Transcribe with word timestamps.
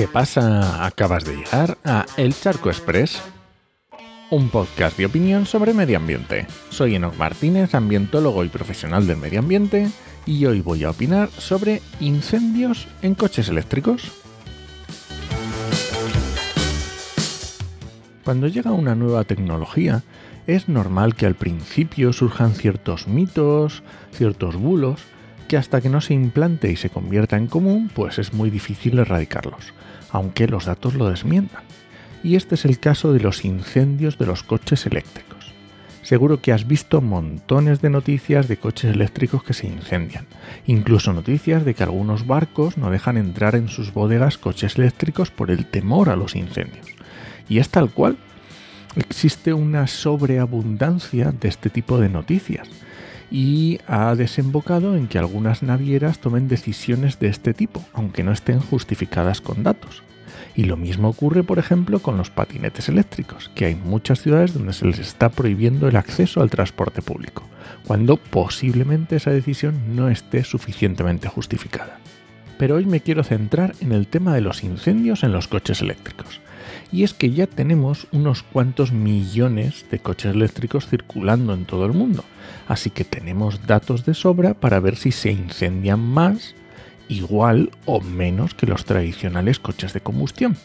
¿Qué 0.00 0.08
pasa? 0.08 0.86
Acabas 0.86 1.26
de 1.26 1.36
llegar 1.36 1.76
a 1.84 2.06
El 2.16 2.32
Charco 2.32 2.70
Express, 2.70 3.20
un 4.30 4.48
podcast 4.48 4.96
de 4.96 5.04
opinión 5.04 5.44
sobre 5.44 5.74
medio 5.74 5.98
ambiente. 5.98 6.46
Soy 6.70 6.94
Enoch 6.94 7.18
Martínez, 7.18 7.74
ambientólogo 7.74 8.42
y 8.42 8.48
profesional 8.48 9.06
del 9.06 9.18
medio 9.18 9.40
ambiente, 9.40 9.90
y 10.24 10.46
hoy 10.46 10.62
voy 10.62 10.84
a 10.84 10.90
opinar 10.92 11.28
sobre 11.28 11.82
incendios 12.00 12.88
en 13.02 13.14
coches 13.14 13.50
eléctricos. 13.50 14.10
Cuando 18.24 18.46
llega 18.46 18.72
una 18.72 18.94
nueva 18.94 19.24
tecnología, 19.24 20.02
es 20.46 20.66
normal 20.66 21.14
que 21.14 21.26
al 21.26 21.34
principio 21.34 22.14
surjan 22.14 22.54
ciertos 22.54 23.06
mitos, 23.06 23.82
ciertos 24.12 24.56
bulos, 24.56 25.02
que 25.50 25.56
hasta 25.56 25.80
que 25.80 25.88
no 25.88 26.00
se 26.00 26.14
implante 26.14 26.70
y 26.70 26.76
se 26.76 26.90
convierta 26.90 27.36
en 27.36 27.48
común, 27.48 27.90
pues 27.92 28.20
es 28.20 28.32
muy 28.32 28.50
difícil 28.50 29.00
erradicarlos, 29.00 29.74
aunque 30.12 30.46
los 30.46 30.64
datos 30.64 30.94
lo 30.94 31.10
desmientan. 31.10 31.64
Y 32.22 32.36
este 32.36 32.54
es 32.54 32.64
el 32.64 32.78
caso 32.78 33.12
de 33.12 33.18
los 33.18 33.44
incendios 33.44 34.16
de 34.16 34.26
los 34.26 34.44
coches 34.44 34.86
eléctricos. 34.86 35.52
Seguro 36.02 36.40
que 36.40 36.52
has 36.52 36.68
visto 36.68 37.00
montones 37.00 37.82
de 37.82 37.90
noticias 37.90 38.46
de 38.46 38.58
coches 38.58 38.94
eléctricos 38.94 39.42
que 39.42 39.52
se 39.52 39.66
incendian, 39.66 40.28
incluso 40.66 41.12
noticias 41.12 41.64
de 41.64 41.74
que 41.74 41.82
algunos 41.82 42.28
barcos 42.28 42.78
no 42.78 42.92
dejan 42.92 43.16
entrar 43.16 43.56
en 43.56 43.66
sus 43.66 43.92
bodegas 43.92 44.38
coches 44.38 44.76
eléctricos 44.78 45.32
por 45.32 45.50
el 45.50 45.66
temor 45.66 46.10
a 46.10 46.16
los 46.16 46.36
incendios. 46.36 46.86
Y 47.48 47.58
es 47.58 47.70
tal 47.70 47.90
cual, 47.90 48.18
existe 48.94 49.52
una 49.52 49.88
sobreabundancia 49.88 51.32
de 51.32 51.48
este 51.48 51.70
tipo 51.70 51.98
de 51.98 52.08
noticias 52.08 52.68
y 53.30 53.78
ha 53.86 54.14
desembocado 54.14 54.96
en 54.96 55.06
que 55.06 55.18
algunas 55.18 55.62
navieras 55.62 56.18
tomen 56.18 56.48
decisiones 56.48 57.18
de 57.18 57.28
este 57.28 57.54
tipo, 57.54 57.84
aunque 57.92 58.22
no 58.22 58.32
estén 58.32 58.60
justificadas 58.60 59.40
con 59.40 59.62
datos. 59.62 60.02
Y 60.56 60.64
lo 60.64 60.76
mismo 60.76 61.08
ocurre, 61.08 61.44
por 61.44 61.58
ejemplo, 61.58 62.00
con 62.00 62.16
los 62.16 62.30
patinetes 62.30 62.88
eléctricos, 62.88 63.50
que 63.54 63.66
hay 63.66 63.74
muchas 63.74 64.20
ciudades 64.20 64.52
donde 64.52 64.72
se 64.72 64.86
les 64.86 64.98
está 64.98 65.28
prohibiendo 65.28 65.88
el 65.88 65.96
acceso 65.96 66.42
al 66.42 66.50
transporte 66.50 67.02
público, 67.02 67.44
cuando 67.86 68.16
posiblemente 68.16 69.16
esa 69.16 69.30
decisión 69.30 69.94
no 69.94 70.08
esté 70.08 70.42
suficientemente 70.42 71.28
justificada. 71.28 71.98
Pero 72.58 72.76
hoy 72.76 72.84
me 72.84 73.00
quiero 73.00 73.22
centrar 73.22 73.74
en 73.80 73.92
el 73.92 74.06
tema 74.06 74.34
de 74.34 74.40
los 74.40 74.64
incendios 74.64 75.22
en 75.22 75.32
los 75.32 75.48
coches 75.48 75.80
eléctricos 75.80 76.40
y 76.92 77.04
es 77.04 77.14
que 77.14 77.30
ya 77.30 77.46
tenemos 77.46 78.06
unos 78.12 78.42
cuantos 78.42 78.92
millones 78.92 79.86
de 79.90 79.98
coches 79.98 80.34
eléctricos 80.34 80.88
circulando 80.88 81.54
en 81.54 81.64
todo 81.64 81.86
el 81.86 81.92
mundo, 81.92 82.24
así 82.68 82.90
que 82.90 83.04
tenemos 83.04 83.66
datos 83.66 84.04
de 84.04 84.14
sobra 84.14 84.54
para 84.54 84.80
ver 84.80 84.96
si 84.96 85.12
se 85.12 85.30
incendian 85.30 86.00
más, 86.00 86.54
igual 87.08 87.70
o 87.86 88.00
menos 88.00 88.54
que 88.54 88.66
los 88.66 88.84
tradicionales 88.84 89.58
coches 89.58 89.92
de 89.92 90.00
combustión. 90.00 90.56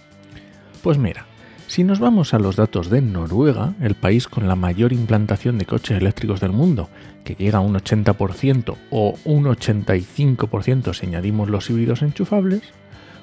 Pues 0.82 0.98
mira, 0.98 1.26
si 1.68 1.84
nos 1.84 2.00
vamos 2.00 2.34
a 2.34 2.40
los 2.40 2.56
datos 2.56 2.90
de 2.90 3.02
Noruega, 3.02 3.74
el 3.82 3.96
país 3.96 4.28
con 4.28 4.48
la 4.48 4.56
mayor 4.56 4.94
implantación 4.94 5.58
de 5.58 5.66
coches 5.66 5.98
eléctricos 5.98 6.40
del 6.40 6.52
mundo, 6.52 6.90
que 7.24 7.34
llega 7.34 7.58
a 7.58 7.62
un 7.62 7.74
80% 7.74 8.76
o 8.92 9.16
un 9.26 9.46
85% 9.46 10.94
si 10.94 11.06
añadimos 11.08 11.50
los 11.50 11.70
híbridos 11.70 12.04
enchufables, 12.04 12.62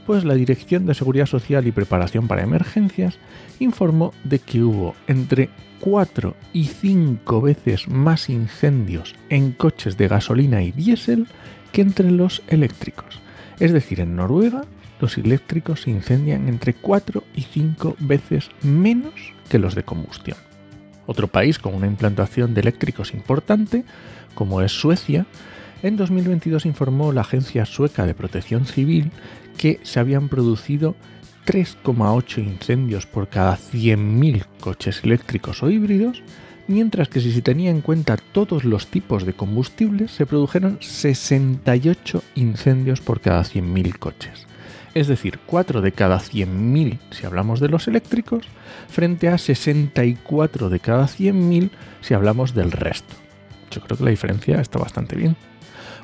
pues 0.06 0.24
la 0.24 0.34
Dirección 0.34 0.86
de 0.86 0.94
Seguridad 0.94 1.26
Social 1.26 1.66
y 1.66 1.72
Preparación 1.72 2.28
para 2.28 2.42
Emergencias 2.42 3.18
informó 3.58 4.12
de 4.24 4.38
que 4.38 4.62
hubo 4.62 4.94
entre 5.06 5.48
4 5.80 6.36
y 6.52 6.64
5 6.66 7.40
veces 7.40 7.88
más 7.88 8.28
incendios 8.28 9.14
en 9.28 9.52
coches 9.52 9.96
de 9.96 10.08
gasolina 10.08 10.62
y 10.62 10.72
diésel 10.72 11.26
que 11.72 11.82
entre 11.82 12.10
los 12.10 12.42
eléctricos. 12.48 13.20
Es 13.58 13.72
decir, 13.72 14.00
en 14.00 14.16
Noruega 14.16 14.64
los 15.00 15.18
eléctricos 15.18 15.82
se 15.82 15.90
incendian 15.90 16.48
entre 16.48 16.74
4 16.74 17.24
y 17.34 17.42
5 17.42 17.96
veces 17.98 18.50
menos 18.62 19.14
que 19.48 19.58
los 19.58 19.74
de 19.74 19.82
combustión. 19.82 20.38
Otro 21.06 21.26
país 21.26 21.58
con 21.58 21.74
una 21.74 21.88
implantación 21.88 22.54
de 22.54 22.60
eléctricos 22.60 23.12
importante, 23.12 23.84
como 24.34 24.62
es 24.62 24.70
Suecia, 24.70 25.26
en 25.82 25.96
2022 25.96 26.66
informó 26.66 27.12
la 27.12 27.22
Agencia 27.22 27.66
Sueca 27.66 28.06
de 28.06 28.14
Protección 28.14 28.66
Civil 28.66 29.10
que 29.56 29.80
se 29.82 30.00
habían 30.00 30.28
producido 30.28 30.94
3,8 31.46 32.38
incendios 32.38 33.06
por 33.06 33.28
cada 33.28 33.56
100.000 33.56 34.44
coches 34.60 35.00
eléctricos 35.02 35.62
o 35.62 35.70
híbridos, 35.70 36.22
mientras 36.68 37.08
que 37.08 37.20
si 37.20 37.32
se 37.32 37.42
tenía 37.42 37.70
en 37.70 37.80
cuenta 37.80 38.16
todos 38.16 38.64
los 38.64 38.86
tipos 38.86 39.26
de 39.26 39.32
combustibles, 39.32 40.12
se 40.12 40.26
produjeron 40.26 40.78
68 40.80 42.22
incendios 42.36 43.00
por 43.00 43.20
cada 43.20 43.42
100.000 43.42 43.98
coches. 43.98 44.46
Es 44.94 45.08
decir, 45.08 45.40
4 45.46 45.80
de 45.80 45.92
cada 45.92 46.18
100.000 46.18 46.98
si 47.10 47.26
hablamos 47.26 47.60
de 47.60 47.68
los 47.68 47.88
eléctricos, 47.88 48.46
frente 48.88 49.28
a 49.28 49.38
64 49.38 50.68
de 50.68 50.80
cada 50.80 51.06
100.000 51.06 51.70
si 52.02 52.14
hablamos 52.14 52.54
del 52.54 52.70
resto. 52.70 53.21
Yo 53.72 53.80
creo 53.80 53.96
que 53.96 54.04
la 54.04 54.10
diferencia 54.10 54.60
está 54.60 54.78
bastante 54.78 55.16
bien. 55.16 55.34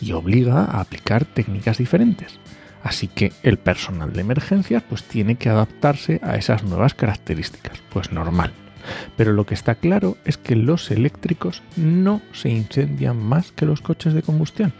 y 0.00 0.12
obliga 0.12 0.64
a 0.64 0.80
aplicar 0.80 1.24
técnicas 1.24 1.78
diferentes. 1.78 2.38
Así 2.82 3.08
que 3.08 3.32
el 3.42 3.58
personal 3.58 4.12
de 4.12 4.20
emergencias 4.20 4.82
pues 4.88 5.02
tiene 5.02 5.36
que 5.36 5.48
adaptarse 5.48 6.20
a 6.22 6.36
esas 6.36 6.62
nuevas 6.62 6.94
características, 6.94 7.82
pues 7.90 8.12
normal. 8.12 8.52
Pero 9.16 9.32
lo 9.32 9.44
que 9.44 9.54
está 9.54 9.74
claro 9.74 10.16
es 10.24 10.36
que 10.36 10.54
los 10.54 10.90
eléctricos 10.90 11.62
no 11.76 12.22
se 12.32 12.50
incendian 12.50 13.16
más 13.16 13.50
que 13.50 13.66
los 13.66 13.80
coches 13.80 14.14
de 14.14 14.22
combustión. 14.22 14.72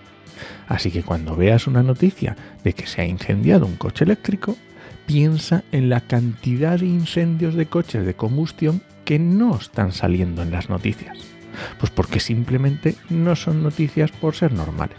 Así 0.68 0.90
que 0.90 1.02
cuando 1.02 1.34
veas 1.34 1.66
una 1.66 1.82
noticia 1.82 2.36
de 2.62 2.74
que 2.74 2.86
se 2.86 3.00
ha 3.00 3.06
incendiado 3.06 3.66
un 3.66 3.76
coche 3.76 4.04
eléctrico, 4.04 4.56
piensa 5.06 5.64
en 5.72 5.88
la 5.88 6.02
cantidad 6.02 6.78
de 6.78 6.86
incendios 6.86 7.54
de 7.54 7.66
coches 7.66 8.04
de 8.04 8.14
combustión 8.14 8.82
que 9.04 9.18
no 9.18 9.56
están 9.56 9.92
saliendo 9.92 10.42
en 10.42 10.50
las 10.50 10.68
noticias. 10.68 11.35
Pues 11.78 11.90
porque 11.90 12.20
simplemente 12.20 12.96
no 13.08 13.36
son 13.36 13.62
noticias 13.62 14.10
por 14.12 14.34
ser 14.34 14.52
normales. 14.52 14.98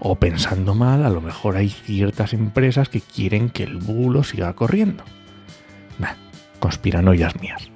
O 0.00 0.16
pensando 0.16 0.74
mal, 0.74 1.04
a 1.04 1.10
lo 1.10 1.20
mejor 1.20 1.56
hay 1.56 1.68
ciertas 1.68 2.32
empresas 2.32 2.88
que 2.88 3.00
quieren 3.00 3.50
que 3.50 3.64
el 3.64 3.76
bulo 3.76 4.22
siga 4.22 4.52
corriendo. 4.54 5.04
Nah, 5.98 6.14
conspiranoias 6.60 7.40
mías. 7.40 7.70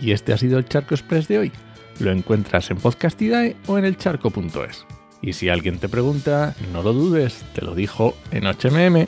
Y 0.00 0.12
este 0.12 0.32
ha 0.32 0.38
sido 0.38 0.58
el 0.58 0.66
Charco 0.66 0.94
Express 0.94 1.28
de 1.28 1.38
hoy. 1.38 1.52
Lo 1.98 2.10
encuentras 2.10 2.70
en 2.70 2.78
Podcastidae 2.78 3.56
o 3.66 3.78
en 3.78 3.84
elcharco.es. 3.84 4.86
Y 5.20 5.34
si 5.34 5.48
alguien 5.48 5.78
te 5.78 5.88
pregunta, 5.88 6.54
no 6.72 6.82
lo 6.82 6.92
dudes, 6.92 7.44
te 7.54 7.64
lo 7.64 7.74
dijo 7.74 8.16
en 8.32 8.44
HMM. 8.44 9.06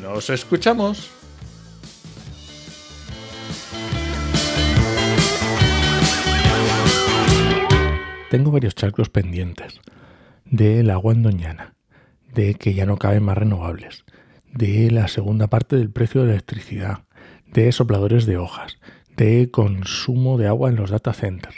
¡Nos 0.00 0.30
escuchamos! 0.30 1.21
Tengo 8.32 8.50
varios 8.50 8.74
charcos 8.74 9.10
pendientes. 9.10 9.78
De 10.46 10.82
la 10.82 10.94
agua 10.94 11.12
Doñana, 11.12 11.74
de 12.32 12.54
que 12.54 12.72
ya 12.72 12.86
no 12.86 12.96
caben 12.96 13.24
más 13.24 13.36
renovables, 13.36 14.06
de 14.50 14.90
la 14.90 15.08
segunda 15.08 15.48
parte 15.48 15.76
del 15.76 15.90
precio 15.90 16.22
de 16.22 16.28
la 16.28 16.32
electricidad, 16.32 17.00
de 17.52 17.70
sopladores 17.72 18.24
de 18.24 18.38
hojas, 18.38 18.78
de 19.18 19.50
consumo 19.50 20.38
de 20.38 20.48
agua 20.48 20.70
en 20.70 20.76
los 20.76 20.88
data 20.88 21.12
centers. 21.12 21.56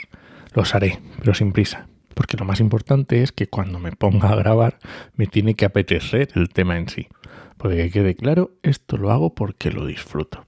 Los 0.53 0.75
haré, 0.75 0.99
pero 1.19 1.33
sin 1.33 1.53
prisa, 1.53 1.87
porque 2.13 2.35
lo 2.35 2.43
más 2.43 2.59
importante 2.59 3.23
es 3.23 3.31
que 3.31 3.47
cuando 3.47 3.79
me 3.79 3.93
ponga 3.93 4.31
a 4.31 4.35
grabar 4.35 4.77
me 5.15 5.27
tiene 5.27 5.53
que 5.53 5.63
apetecer 5.63 6.27
el 6.35 6.49
tema 6.49 6.75
en 6.75 6.89
sí. 6.89 7.07
Porque 7.55 7.77
que 7.77 7.89
quede 7.89 8.15
claro, 8.15 8.51
esto 8.63 8.97
lo 8.97 9.11
hago 9.11 9.33
porque 9.33 9.71
lo 9.71 9.85
disfruto. 9.85 10.45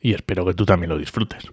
Y 0.00 0.14
espero 0.14 0.44
que 0.44 0.54
tú 0.54 0.66
también 0.66 0.90
lo 0.90 0.98
disfrutes. 0.98 1.44